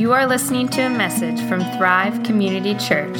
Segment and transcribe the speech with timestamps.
[0.00, 3.18] You are listening to a message from Thrive Community Church,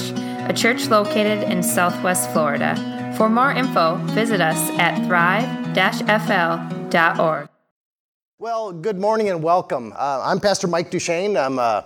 [0.48, 2.74] a church located in Southwest Florida.
[3.18, 5.76] For more info, visit us at thrive-fl.org.
[8.38, 9.92] Well, good morning and welcome.
[9.94, 11.36] Uh, I'm Pastor Mike Duchesne.
[11.36, 11.82] I'm, uh,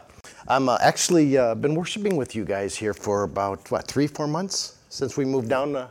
[0.47, 4.29] I'm uh, actually uh, been worshiping with you guys here for about, what, three, four
[4.29, 5.91] months since we moved down to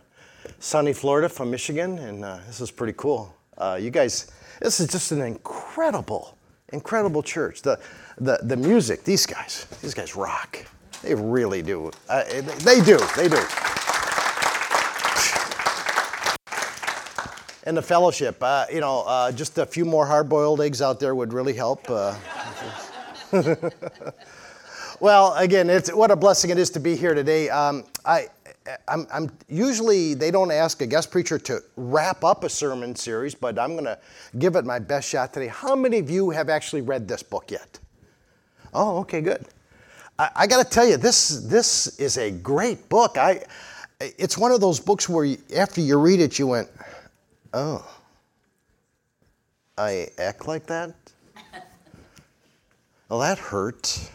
[0.60, 3.36] sunny Florida from Michigan, and uh, this is pretty cool.
[3.58, 4.32] Uh, you guys,
[4.62, 6.38] this is just an incredible,
[6.72, 7.64] incredible church.
[7.64, 7.78] The,
[8.18, 10.58] the, the music, these guys, these guys rock.
[11.02, 11.92] They really do.
[12.08, 12.24] Uh,
[12.60, 13.44] they do, they do.
[17.66, 21.00] And the fellowship, uh, you know, uh, just a few more hard boiled eggs out
[21.00, 21.90] there would really help.
[21.90, 22.16] Uh.
[25.00, 27.50] well, again, it's, what a blessing it is to be here today.
[27.50, 28.28] Um, I,
[28.88, 33.34] I'm, I'm, usually they don't ask a guest preacher to wrap up a sermon series,
[33.34, 33.98] but I'm going to
[34.40, 35.48] give it my best shot today.
[35.48, 37.80] How many of you have actually read this book yet?
[38.74, 39.46] Oh, okay, good.
[40.18, 43.18] I, I got to tell you, this this is a great book.
[43.18, 43.44] I,
[44.00, 46.70] it's one of those books where you, after you read it, you went,
[47.54, 47.86] oh,
[49.78, 50.94] I act like that.
[53.10, 54.10] Well, that hurt.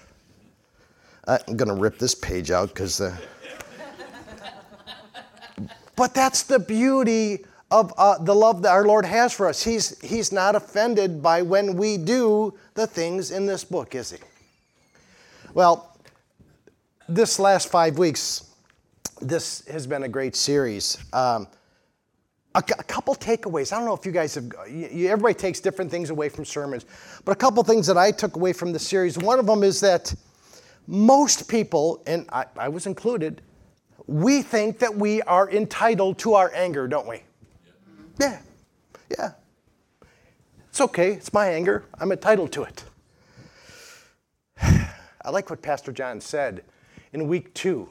[1.29, 3.17] I'm going to rip this page out because the.
[5.97, 9.63] but that's the beauty of uh, the love that our Lord has for us.
[9.63, 14.19] He's, he's not offended by when we do the things in this book, is He?
[15.59, 15.93] Well,
[17.09, 18.55] this last five weeks,
[19.21, 20.99] this has been a great series.
[21.13, 21.49] Um,
[22.55, 23.73] a, a, couple takeaways.
[23.73, 26.87] I don't know if you guys have, you, everybody takes different things away from sermons,
[27.25, 29.19] but a couple things that I took away from the series.
[29.19, 30.15] One of them is that
[30.87, 33.43] most people, and I, I was included,
[34.07, 37.25] we think that we are entitled to our anger, don't we?
[38.21, 38.39] Yeah,
[39.11, 39.33] yeah.
[40.69, 42.85] It's okay, it's my anger, I'm entitled to it.
[45.25, 46.63] I like what Pastor John said
[47.13, 47.89] in week two.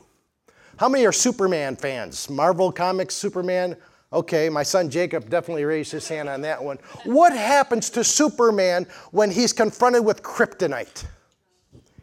[0.78, 2.30] How many are Superman fans?
[2.30, 3.76] Marvel Comics, Superman?
[4.14, 6.78] Okay, my son Jacob definitely raised his hand on that one.
[7.04, 11.06] What happens to Superman when he's confronted with kryptonite?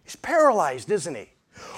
[0.03, 1.31] He's paralyzed, isn't he?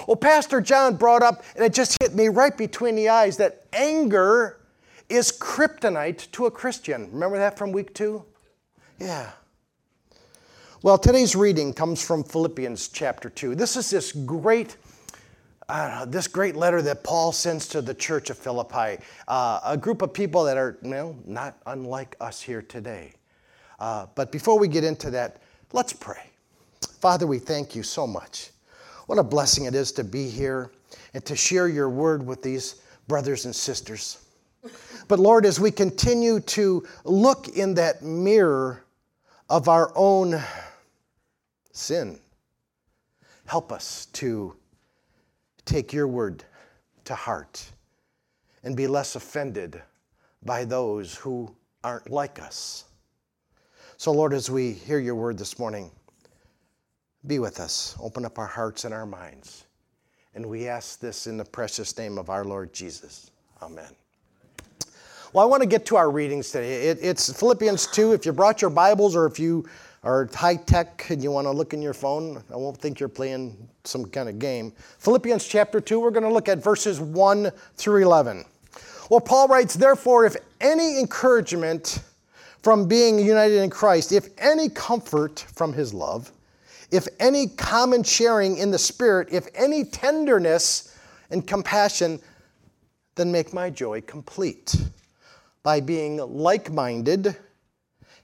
[0.07, 3.65] Well, Pastor John brought up, and it just hit me right between the eyes, that
[3.71, 4.59] anger
[5.07, 7.09] is kryptonite to a Christian.
[7.13, 8.25] Remember that from week two?
[8.99, 9.31] Yeah.
[10.83, 13.55] Well, today's reading comes from Philippians chapter 2.
[13.55, 14.77] This is this great
[16.05, 20.13] this great letter that Paul sends to the church of Philippi, uh, a group of
[20.13, 23.13] people that are you know, not unlike us here today.
[23.79, 25.41] Uh, but before we get into that,
[25.73, 26.29] let's pray.
[27.01, 28.51] Father, we thank you so much.
[29.07, 30.71] What a blessing it is to be here
[31.15, 34.23] and to share your word with these brothers and sisters.
[35.07, 38.83] But Lord, as we continue to look in that mirror
[39.49, 40.41] of our own
[41.77, 42.19] sin.
[43.45, 44.55] Help us to
[45.65, 46.43] take your word
[47.05, 47.63] to heart
[48.63, 49.81] and be less offended
[50.43, 52.85] by those who aren't like us.
[53.97, 55.89] So, Lord, as we hear your word this morning,
[57.25, 57.95] be with us.
[57.99, 59.65] Open up our hearts and our minds.
[60.35, 63.31] And we ask this in the precious name of our Lord Jesus.
[63.61, 63.89] Amen.
[65.33, 66.87] Well, I want to get to our readings today.
[66.87, 68.13] It, it's Philippians 2.
[68.13, 69.67] If you brought your Bibles or if you
[70.03, 73.09] are high tech and you want to look in your phone, I won't think you're
[73.09, 74.71] playing some kind of game.
[74.99, 78.45] Philippians chapter 2, we're going to look at verses 1 through 11.
[79.09, 81.99] Well, Paul writes, Therefore, if any encouragement
[82.61, 86.31] from being united in Christ, if any comfort from his love,
[86.91, 90.97] if any common sharing in the Spirit, if any tenderness
[91.31, 92.19] and compassion,
[93.15, 94.75] then make my joy complete
[95.63, 97.35] by being like minded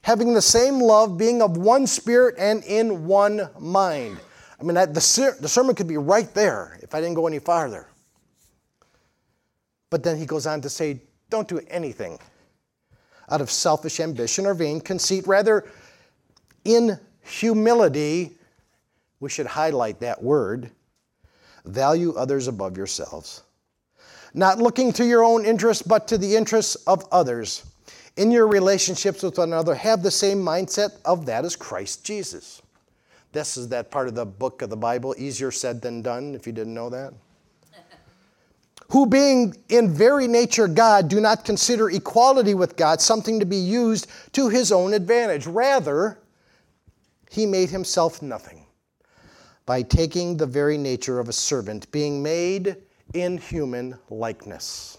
[0.04, 4.18] having the same love, being of one spirit and in one mind.
[4.60, 7.86] I mean, the, the sermon could be right there if I didn't go any farther.
[9.88, 11.00] But then he goes on to say,
[11.30, 12.18] don't do anything
[13.30, 15.26] out of selfish ambition or vain conceit.
[15.26, 15.64] Rather,
[16.66, 18.36] in humility,
[19.20, 20.70] we should highlight that word
[21.64, 23.42] value others above yourselves.
[24.34, 27.64] Not looking to your own interests, but to the interests of others
[28.16, 32.62] in your relationships with one another, have the same mindset of that as Christ Jesus.
[33.32, 36.46] This is that part of the book of the Bible, easier said than done, if
[36.46, 37.12] you didn't know that.
[38.90, 43.56] Who, being in very nature God, do not consider equality with God something to be
[43.56, 45.46] used to his own advantage.
[45.46, 46.18] Rather,
[47.30, 48.66] he made himself nothing
[49.66, 52.76] by taking the very nature of a servant, being made
[53.14, 54.98] in human likeness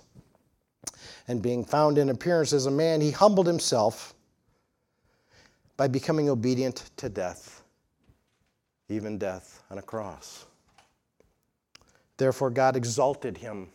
[1.27, 4.13] and being found in appearance as a man, he humbled himself
[5.77, 7.63] by becoming obedient to death,
[8.89, 10.45] even death on a cross.
[12.17, 13.69] Therefore, God exalted him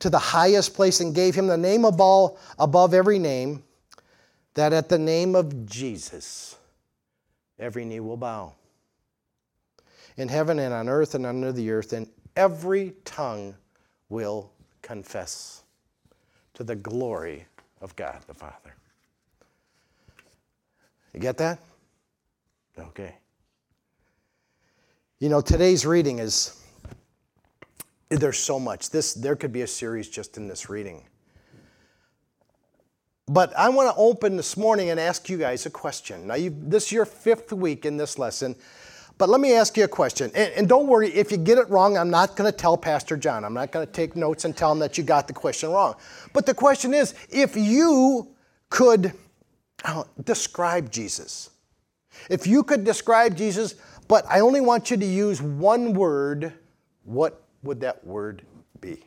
[0.00, 3.62] to the highest place and gave him the name of all above every name,
[4.54, 6.56] that at the name of Jesus
[7.58, 8.54] every knee will bow.
[10.16, 13.54] In heaven and on earth and under the earth, and every tongue
[14.08, 14.50] will
[14.82, 15.62] confess
[16.60, 17.46] to the glory
[17.80, 18.74] of God the Father.
[21.14, 21.58] You get that?
[22.78, 23.14] Okay.
[25.20, 26.62] You know, today's reading is
[28.10, 28.90] there's so much.
[28.90, 31.04] This there could be a series just in this reading.
[33.26, 36.26] But I want to open this morning and ask you guys a question.
[36.26, 38.54] Now, this is your fifth week in this lesson,
[39.20, 40.30] but let me ask you a question.
[40.34, 43.18] And, and don't worry, if you get it wrong, I'm not going to tell Pastor
[43.18, 43.44] John.
[43.44, 45.96] I'm not going to take notes and tell him that you got the question wrong.
[46.32, 48.34] But the question is if you
[48.70, 49.12] could
[49.84, 51.50] uh, describe Jesus,
[52.30, 53.74] if you could describe Jesus,
[54.08, 56.54] but I only want you to use one word,
[57.04, 58.40] what would that word
[58.80, 59.04] be?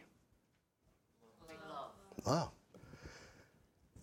[2.24, 2.52] Love.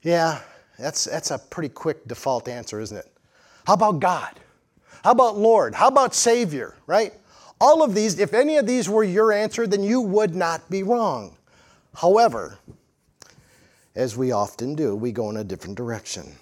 [0.02, 0.40] Yeah,
[0.76, 3.06] that's, that's a pretty quick default answer, isn't it?
[3.64, 4.40] How about God?
[5.02, 5.74] How about Lord?
[5.74, 7.14] How about Savior, right?
[7.60, 10.82] All of these, if any of these were your answer, then you would not be
[10.82, 11.36] wrong.
[11.94, 12.58] However,
[13.94, 16.36] as we often do, we go in a different direction.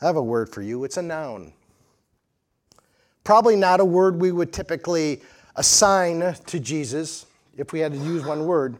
[0.00, 0.84] I have a word for you.
[0.84, 1.52] It's a noun.
[3.22, 5.22] Probably not a word we would typically
[5.56, 7.26] assign to Jesus
[7.56, 8.76] if we had to use one word,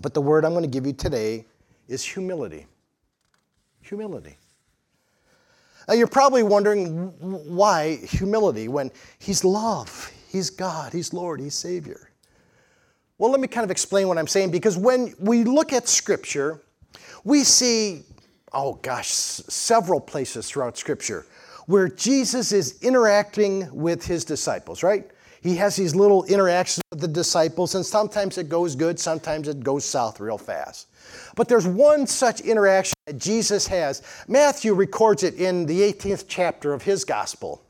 [0.00, 1.44] but the word I'm going to give you today
[1.88, 2.66] is humility.
[3.82, 4.36] Humility.
[5.90, 12.12] Now, you're probably wondering why humility when He's love, He's God, He's Lord, He's Savior.
[13.18, 16.60] Well, let me kind of explain what I'm saying because when we look at Scripture,
[17.24, 18.04] we see,
[18.52, 21.26] oh gosh, several places throughout Scripture
[21.66, 25.10] where Jesus is interacting with His disciples, right?
[25.40, 29.84] He has these little interactions the disciples, and sometimes it goes good, sometimes it goes
[29.84, 30.88] south real fast.
[31.34, 34.02] But there's one such interaction that Jesus has.
[34.28, 37.62] Matthew records it in the 18th chapter of his gospel.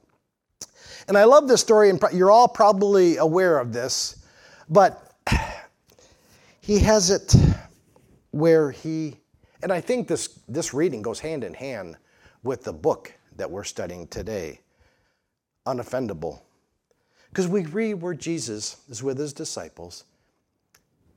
[1.09, 4.25] And I love this story, and you're all probably aware of this,
[4.69, 5.12] but
[6.61, 7.35] he has it
[8.31, 9.17] where he,
[9.62, 11.97] and I think this, this reading goes hand in hand
[12.43, 14.61] with the book that we're studying today,
[15.67, 16.41] Unoffendable.
[17.31, 20.05] Because we read where Jesus is with his disciples,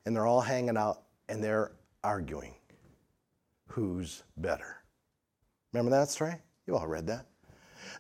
[0.06, 1.72] and they're all hanging out and they're
[2.04, 2.54] arguing
[3.68, 4.78] who's better.
[5.72, 6.36] Remember that story?
[6.68, 7.26] You all read that.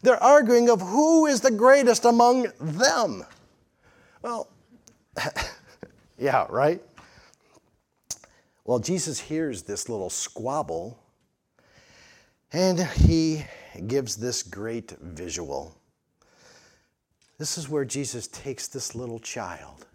[0.03, 3.25] They're arguing of who is the greatest among them.
[4.21, 4.49] Well,
[6.17, 6.81] yeah, right?
[8.65, 10.99] Well, Jesus hears this little squabble
[12.51, 13.45] and he
[13.87, 15.75] gives this great visual.
[17.43, 19.85] This is where Jesus takes this little child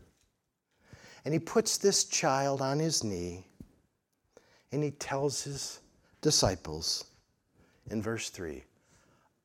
[1.25, 3.47] and he puts this child on his knee
[4.71, 5.81] and he tells his
[6.21, 7.07] disciples
[7.91, 8.63] in verse 3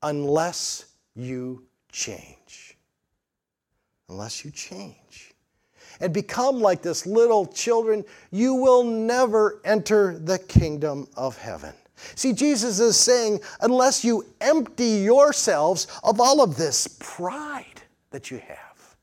[0.01, 1.63] unless you
[1.94, 2.75] change,
[4.09, 5.33] unless you change
[6.01, 11.73] and become like this little children, you will never enter the kingdom of heaven.
[12.15, 17.73] See, Jesus is saying, unless you empty yourselves of all of this pride
[18.13, 18.95] that you have,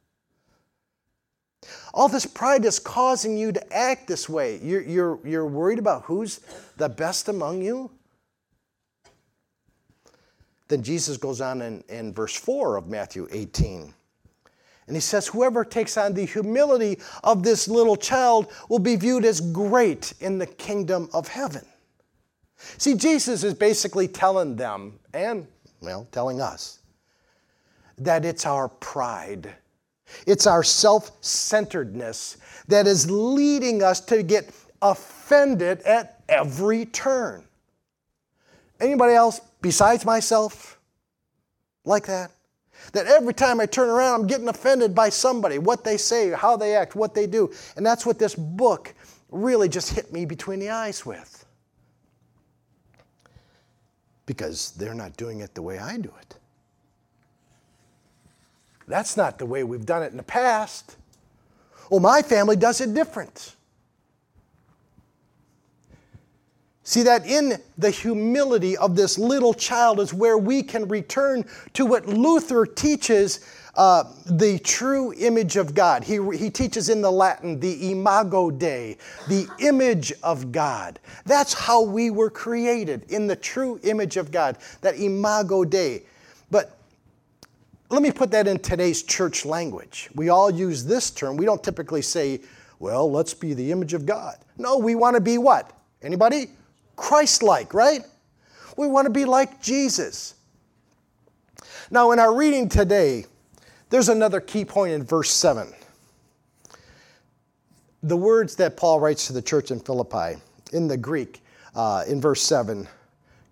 [1.92, 4.58] all this pride is causing you to act this way.
[4.62, 6.40] You're, you're, you're worried about who's
[6.76, 7.90] the best among you?
[10.68, 13.92] Then Jesus goes on in, in verse 4 of Matthew 18.
[14.86, 19.24] And he says, Whoever takes on the humility of this little child will be viewed
[19.24, 21.66] as great in the kingdom of heaven.
[22.56, 25.46] See, Jesus is basically telling them, and,
[25.80, 26.78] well, telling us,
[28.00, 29.54] that it's our pride
[30.26, 32.36] it's our self centeredness
[32.68, 34.50] that is leading us to get
[34.82, 37.44] offended at every turn.
[38.80, 40.78] Anybody else besides myself
[41.84, 42.30] like that?
[42.92, 46.56] That every time I turn around, I'm getting offended by somebody, what they say, how
[46.56, 47.52] they act, what they do.
[47.76, 48.94] And that's what this book
[49.28, 51.44] really just hit me between the eyes with.
[54.24, 56.39] Because they're not doing it the way I do it.
[58.90, 60.96] That's not the way we've done it in the past.
[61.90, 63.54] Well, my family does it different.
[66.82, 71.44] See, that in the humility of this little child is where we can return
[71.74, 76.02] to what Luther teaches uh, the true image of God.
[76.02, 78.96] He, he teaches in the Latin the imago Dei,
[79.28, 80.98] the image of God.
[81.24, 86.02] That's how we were created, in the true image of God, that imago Dei.
[87.90, 90.08] Let me put that in today's church language.
[90.14, 91.36] We all use this term.
[91.36, 92.40] We don't typically say,
[92.78, 94.36] well, let's be the image of God.
[94.56, 95.72] No, we want to be what?
[96.00, 96.50] Anybody?
[96.94, 98.02] Christ like, right?
[98.76, 100.34] We want to be like Jesus.
[101.90, 103.26] Now, in our reading today,
[103.90, 105.72] there's another key point in verse 7.
[108.04, 110.40] The words that Paul writes to the church in Philippi
[110.72, 111.42] in the Greek,
[111.74, 112.86] uh, in verse 7,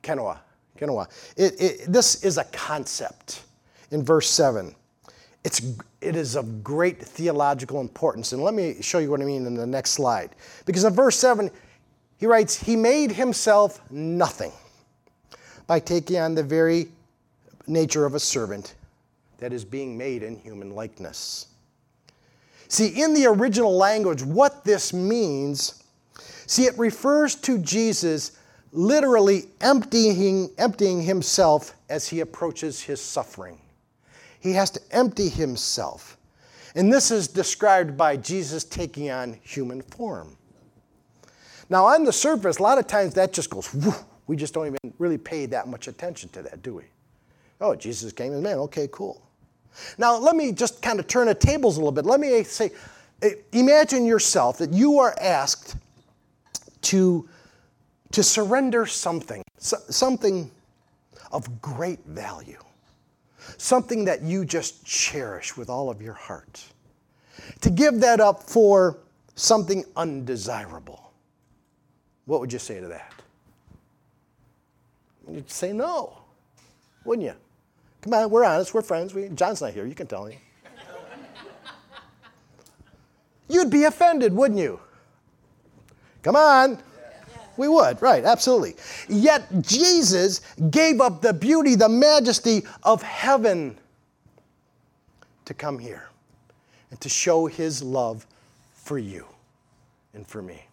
[0.04, 0.38] kenoa,
[0.78, 1.08] kenoa.
[1.36, 3.42] It, it, this is a concept
[3.90, 4.74] in verse 7.
[5.44, 5.62] It's,
[6.00, 8.32] it is of great theological importance.
[8.32, 10.34] And let me show you what I mean in the next slide.
[10.66, 11.50] Because in verse 7,
[12.18, 14.52] he writes, He made himself nothing
[15.66, 16.88] by taking on the very
[17.66, 18.74] nature of a servant
[19.38, 21.46] that is being made in human likeness.
[22.68, 25.82] See, in the original language, what this means,
[26.46, 28.32] see, it refers to Jesus
[28.72, 33.58] literally emptying, emptying himself as he approaches his suffering.
[34.40, 36.16] He has to empty himself.
[36.74, 40.36] And this is described by Jesus taking on human form.
[41.70, 43.94] Now, on the surface, a lot of times that just goes, whoo,
[44.26, 46.84] we just don't even really pay that much attention to that, do we?
[47.60, 48.58] Oh, Jesus came as man.
[48.58, 49.22] Okay, cool.
[49.96, 52.06] Now, let me just kind of turn the tables a little bit.
[52.06, 52.70] Let me say,
[53.22, 55.76] eh, imagine yourself that you are asked
[56.82, 57.28] to,
[58.12, 60.50] to surrender something, something
[61.32, 62.58] of great value
[63.56, 66.64] something that you just cherish with all of your heart.
[67.60, 68.98] To give that up for
[69.34, 71.12] something undesirable.
[72.26, 73.12] What would you say to that?
[75.30, 76.18] You'd say no,
[77.04, 77.34] wouldn't you?
[78.02, 79.14] Come on, we're honest, we're friends.
[79.14, 80.38] We, John's not here, you can tell me.
[83.48, 84.78] You'd be offended, wouldn't you?
[86.22, 86.78] Come on.
[87.58, 88.76] We would, right, absolutely.
[89.08, 93.76] Yet Jesus gave up the beauty, the majesty of heaven
[95.44, 96.08] to come here
[96.90, 98.26] and to show his love
[98.74, 99.26] for you
[100.14, 100.64] and for me.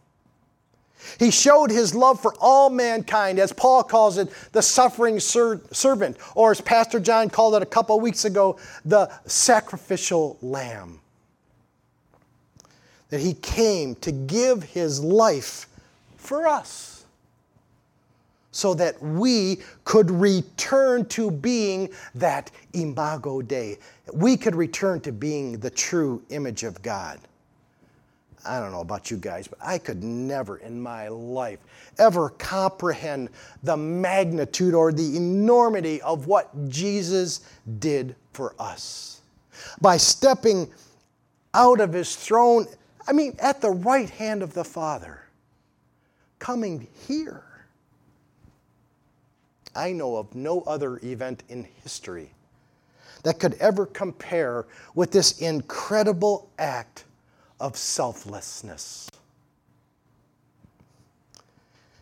[1.20, 6.18] He showed his love for all mankind, as Paul calls it, the suffering ser- servant,
[6.36, 11.00] or as Pastor John called it a couple weeks ago, the sacrificial lamb.
[13.10, 15.68] That he came to give his life
[16.26, 17.06] for us
[18.56, 23.78] so that we could return to being that imago Dei.
[24.14, 27.20] We could return to being the true image of God.
[28.46, 31.60] I don't know about you guys, but I could never in my life
[32.00, 33.30] ever comprehend
[33.64, 37.42] the magnitude or the enormity of what Jesus
[37.80, 39.22] did for us.
[39.82, 40.72] By stepping
[41.54, 42.68] out of his throne,
[43.06, 45.25] I mean, at the right hand of the Father,
[46.40, 47.44] coming here.
[49.76, 52.32] I know of no other event in history
[53.24, 57.06] that could ever compare with this incredible act
[57.60, 59.10] of selflessness.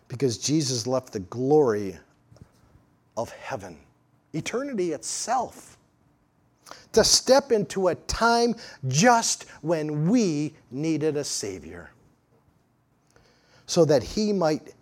[0.08, 1.98] Because Jesus left the glory
[3.18, 3.78] of heaven,
[4.34, 5.78] eternity itself,
[6.92, 8.56] to step into a time
[8.88, 11.90] just when we needed a Savior
[13.74, 14.76] so that he might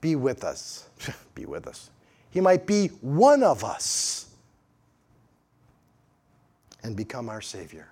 [0.00, 0.88] be with us.
[1.34, 1.90] be with us.
[2.30, 4.26] He might be one of us
[6.84, 7.88] and become our Savior.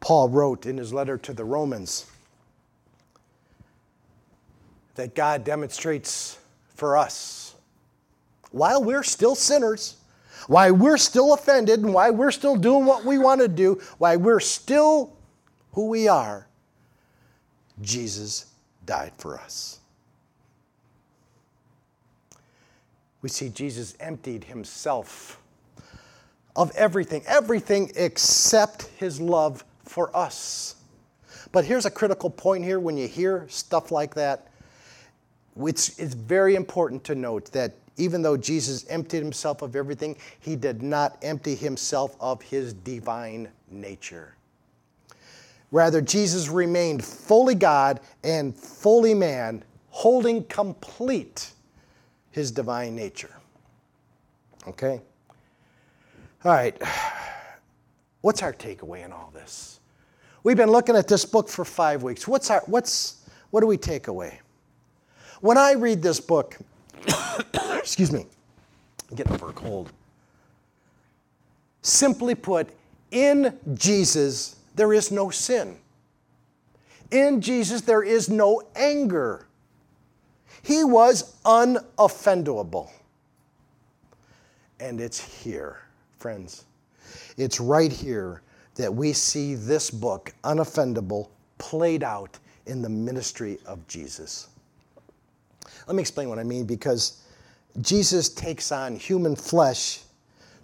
[0.00, 2.04] Paul wrote in his letter to the Romans
[4.96, 6.38] that God demonstrates
[6.74, 7.54] for us
[8.50, 9.96] while we're still sinners,
[10.46, 14.18] while we're still offended, and while we're still doing what we want to do, while
[14.18, 15.16] we're still
[15.72, 16.46] who we are,
[17.80, 18.46] Jesus
[18.86, 19.80] died for us.
[23.22, 25.40] We see Jesus emptied himself
[26.56, 30.76] of everything, everything except his love for us.
[31.50, 34.48] But here's a critical point here when you hear stuff like that.
[35.56, 40.56] It's, it's very important to note that even though Jesus emptied himself of everything, he
[40.56, 44.34] did not empty himself of his divine nature.
[45.74, 51.50] Rather, Jesus remained fully God and fully man, holding complete
[52.30, 53.34] his divine nature.
[54.68, 55.00] Okay?
[56.44, 56.80] All right.
[58.20, 59.80] What's our takeaway in all this?
[60.44, 62.28] We've been looking at this book for five weeks.
[62.28, 64.38] What's our, what's, what do we take away?
[65.40, 66.56] When I read this book,
[67.74, 68.26] excuse me,
[69.10, 69.90] I'm getting over a cold.
[71.82, 72.68] Simply put,
[73.10, 75.78] in Jesus, there is no sin.
[77.10, 79.46] In Jesus, there is no anger.
[80.62, 82.90] He was unoffendable.
[84.80, 85.84] And it's here
[86.24, 86.64] friends,
[87.36, 88.40] it's right here
[88.76, 91.28] that we see this book, Unoffendable,
[91.58, 94.48] played out in the ministry of Jesus.
[95.86, 97.20] Let me explain what I mean because
[97.82, 100.00] Jesus takes on human flesh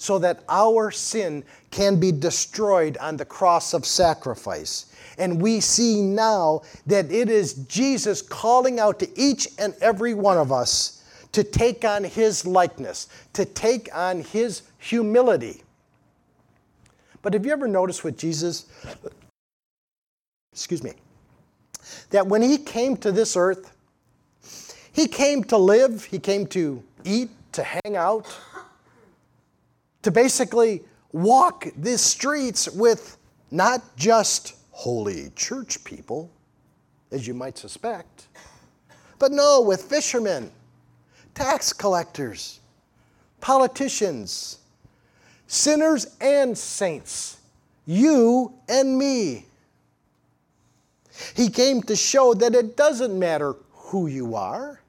[0.01, 4.87] so that our sin can be destroyed on the cross of sacrifice.
[5.19, 10.39] And we see now that it is Jesus calling out to each and every one
[10.39, 15.63] of us to take on his likeness, to take on his humility.
[17.21, 18.65] But have you ever noticed with Jesus,
[20.51, 20.95] excuse me,
[22.09, 23.77] that when he came to this earth,
[24.93, 28.35] he came to live, he came to eat, to hang out,
[30.03, 33.17] to basically walk these streets with
[33.51, 36.31] not just holy church people,
[37.11, 38.29] as you might suspect,
[39.19, 40.51] but no, with fishermen,
[41.35, 42.61] tax collectors,
[43.41, 44.59] politicians,
[45.47, 47.39] sinners and saints,
[47.87, 49.45] you and me.
[51.35, 54.81] He came to show that it doesn't matter who you are.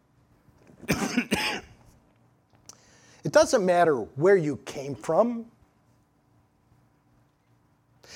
[3.23, 5.45] It doesn't matter where you came from.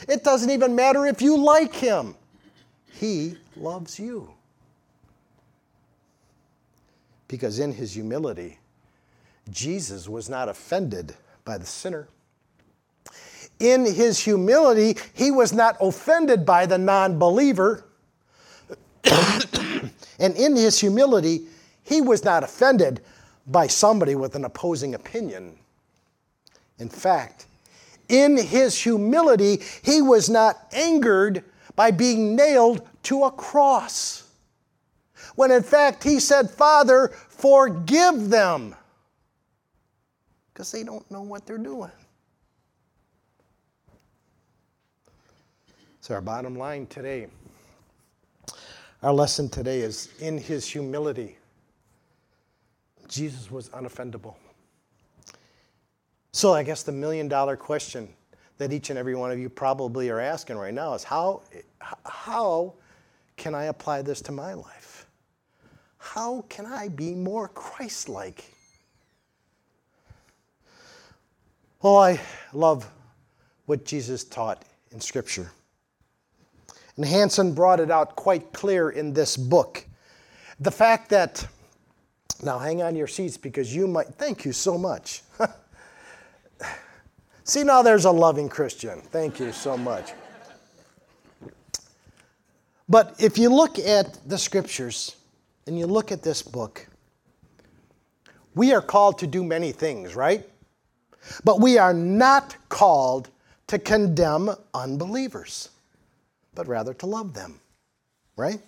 [0.07, 2.15] It doesn't even matter if you like him.
[2.91, 4.33] He loves you.
[7.27, 8.59] Because in his humility,
[9.49, 12.07] Jesus was not offended by the sinner.
[13.59, 17.85] In his humility, he was not offended by the non believer.
[19.05, 21.47] and in his humility,
[21.83, 23.01] he was not offended
[23.47, 25.57] by somebody with an opposing opinion.
[26.79, 27.45] In fact,
[28.09, 31.43] in his humility, he was not angered
[31.75, 34.23] by being nailed to a cross.
[35.35, 38.75] When in fact he said, Father, forgive them,
[40.53, 41.91] because they don't know what they're doing.
[45.99, 47.27] So, our bottom line today,
[49.01, 51.37] our lesson today is in his humility.
[53.07, 54.35] Jesus was unoffendable.
[56.31, 58.09] So I guess the million dollar question
[58.57, 61.41] that each and every one of you probably are asking right now is how,
[62.05, 62.73] how
[63.37, 65.05] can I apply this to my life?
[65.97, 68.53] How can I be more Christ like?
[71.81, 72.19] Well, I
[72.53, 72.89] love
[73.65, 75.51] what Jesus taught in Scripture.
[76.95, 79.85] And Hansen brought it out quite clear in this book.
[80.59, 81.45] The fact that
[82.43, 84.07] now, hang on your seats because you might.
[84.07, 85.21] Thank you so much.
[87.43, 89.01] See, now there's a loving Christian.
[89.01, 90.11] Thank you so much.
[92.89, 95.15] But if you look at the scriptures
[95.65, 96.87] and you look at this book,
[98.53, 100.47] we are called to do many things, right?
[101.43, 103.29] But we are not called
[103.67, 105.69] to condemn unbelievers,
[106.53, 107.59] but rather to love them,
[108.35, 108.59] right?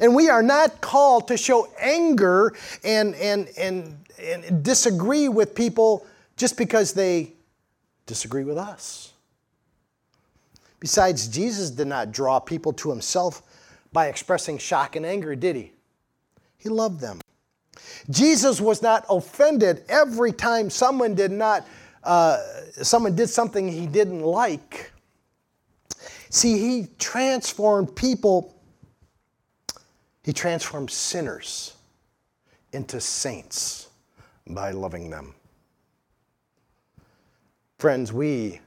[0.00, 2.54] And we are not called to show anger
[2.84, 6.06] and, and, and, and disagree with people
[6.36, 7.32] just because they
[8.06, 9.12] disagree with us.
[10.80, 13.42] Besides, Jesus did not draw people to himself
[13.92, 15.72] by expressing shock and anger, did he?
[16.58, 17.20] He loved them.
[18.10, 21.66] Jesus was not offended every time someone did not
[22.04, 22.38] uh,
[22.82, 24.92] someone did something he didn't like.
[26.30, 28.56] See, he transformed people
[30.24, 31.74] he transforms sinners
[32.72, 33.88] into saints
[34.46, 35.34] by loving them.
[37.78, 38.60] Friends, we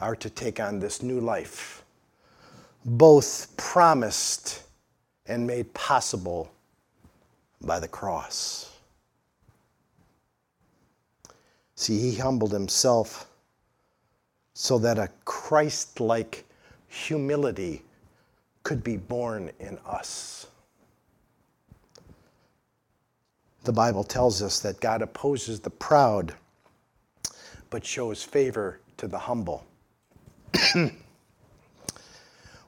[0.00, 1.84] are to take on this new life,
[2.84, 4.62] both promised
[5.26, 6.52] and made possible
[7.60, 8.72] by the cross.
[11.74, 13.28] See, he humbled himself
[14.54, 16.44] so that a Christ like
[16.86, 17.82] humility
[18.62, 20.46] could be born in us.
[23.64, 26.34] The Bible tells us that God opposes the proud,
[27.70, 29.64] but shows favor to the humble.
[30.74, 30.90] well,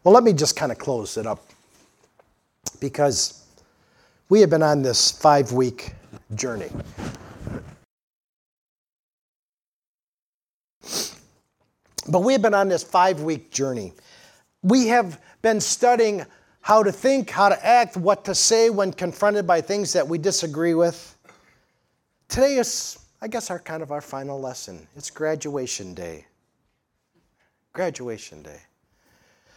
[0.05, 1.45] let me just kind of close it up
[2.79, 3.45] because
[4.29, 5.95] we have been on this five week
[6.35, 6.71] journey.
[12.07, 13.93] But we have been on this five week journey.
[14.63, 16.25] We have been studying
[16.64, 20.16] how to think, how to act, what to say when confronted by things that we
[20.16, 21.14] disagree with.
[22.27, 24.88] Today is, I guess, our kind of our final lesson.
[24.96, 26.24] It's graduation day.
[27.74, 28.61] Graduation day.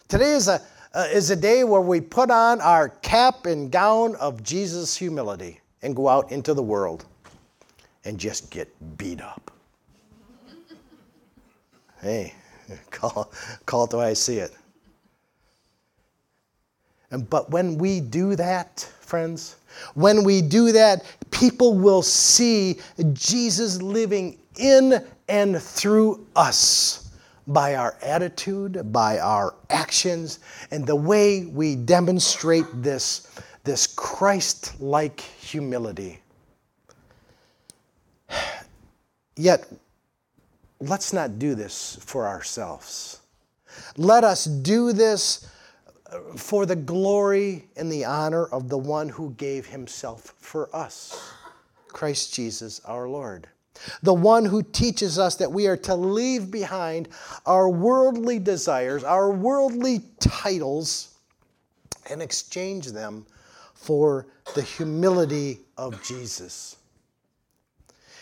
[0.09, 0.61] Today is a,
[0.93, 5.61] uh, is a day where we put on our cap and gown of Jesus' humility
[5.83, 7.05] and go out into the world
[8.03, 8.67] and just get
[8.97, 9.49] beat up.
[12.01, 12.33] Hey,
[12.91, 13.31] call,
[13.65, 14.53] call it the way I see it.
[17.11, 19.55] And, but when we do that, friends,
[19.93, 22.79] when we do that, people will see
[23.13, 27.11] Jesus living in and through us
[27.47, 30.39] by our attitude, by our actions,
[30.71, 36.19] and the way we demonstrate this, this Christ like humility.
[39.37, 39.71] Yet,
[40.81, 43.21] let's not do this for ourselves.
[43.95, 45.47] Let us do this
[46.35, 51.31] for the glory and the honor of the one who gave himself for us,
[51.89, 53.47] Christ Jesus our Lord.
[54.01, 57.09] The one who teaches us that we are to leave behind
[57.45, 61.15] our worldly desires, our worldly titles,
[62.09, 63.25] and exchange them
[63.73, 66.77] for the humility of Jesus.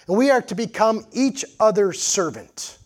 [0.08, 2.78] And we are to become each other's servant.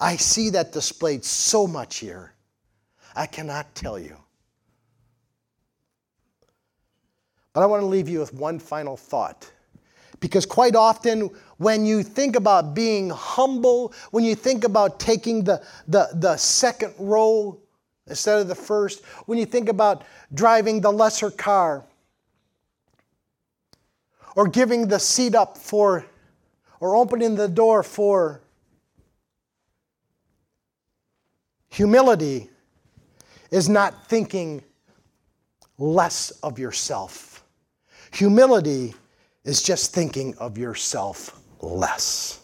[0.00, 2.32] I see that displayed so much here.
[3.18, 4.16] I cannot tell you.
[7.52, 9.50] But I want to leave you with one final thought.
[10.20, 15.60] Because quite often, when you think about being humble, when you think about taking the,
[15.88, 17.60] the, the second role
[18.06, 21.84] instead of the first, when you think about driving the lesser car,
[24.36, 26.06] or giving the seat up for,
[26.78, 28.40] or opening the door for
[31.68, 32.48] humility,
[33.50, 34.62] is not thinking
[35.78, 37.44] less of yourself.
[38.12, 38.94] Humility
[39.44, 42.40] is just thinking of yourself less.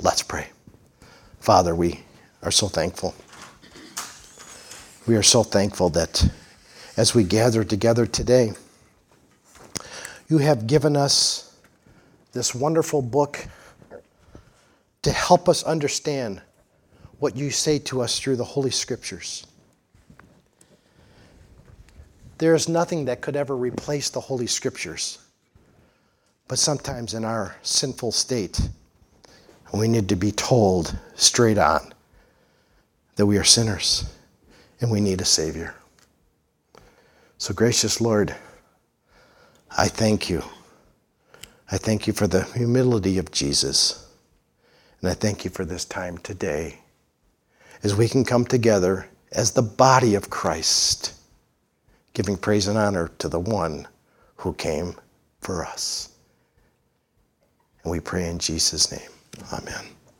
[0.00, 0.48] Let's pray.
[1.40, 2.00] Father, we
[2.42, 3.14] are so thankful.
[5.06, 6.28] We are so thankful that
[6.96, 8.52] as we gather together today,
[10.28, 11.56] you have given us
[12.32, 13.46] this wonderful book
[15.02, 16.42] to help us understand
[17.18, 19.46] what you say to us through the Holy Scriptures.
[22.38, 25.18] There is nothing that could ever replace the Holy Scriptures.
[26.46, 28.60] But sometimes in our sinful state,
[29.74, 31.92] we need to be told straight on
[33.16, 34.10] that we are sinners
[34.80, 35.74] and we need a Savior.
[37.36, 38.34] So, gracious Lord,
[39.76, 40.42] I thank you.
[41.70, 44.08] I thank you for the humility of Jesus.
[45.00, 46.78] And I thank you for this time today
[47.82, 51.12] as we can come together as the body of Christ,
[52.14, 53.86] giving praise and honor to the one
[54.36, 54.94] who came
[55.40, 56.10] for us.
[57.82, 59.10] And we pray in Jesus' name.
[59.52, 59.97] Amen.